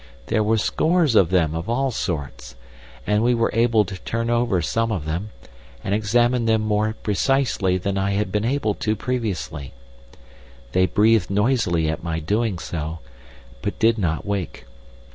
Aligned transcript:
There 0.25 0.41
were 0.43 0.57
scores 0.57 1.13
of 1.13 1.29
them 1.29 1.53
of 1.53 1.69
all 1.69 1.91
sorts, 1.91 2.55
and 3.05 3.21
we 3.21 3.35
were 3.35 3.51
able 3.53 3.85
to 3.85 3.99
turn 4.01 4.31
over 4.31 4.59
some 4.59 4.91
of 4.91 5.05
them, 5.05 5.29
and 5.83 5.93
examine 5.93 6.45
them 6.45 6.63
more 6.63 6.95
precisely 7.03 7.77
than 7.77 7.99
I 7.99 8.13
had 8.13 8.31
been 8.31 8.43
able 8.43 8.73
to 8.73 8.91
do 8.93 8.95
previously. 8.95 9.73
They 10.71 10.87
breathed 10.87 11.29
noisily 11.29 11.87
at 11.87 12.01
my 12.01 12.17
doing 12.19 12.57
so, 12.57 12.97
but 13.61 13.77
did 13.77 13.99
not 13.99 14.25
wake. 14.25 14.65